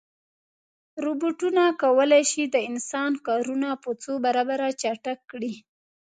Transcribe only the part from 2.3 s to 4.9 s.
شي د انسان کارونه په څو برابره